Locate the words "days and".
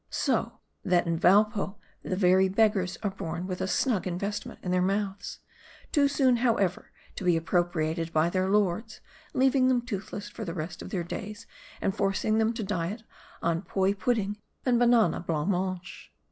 11.03-11.95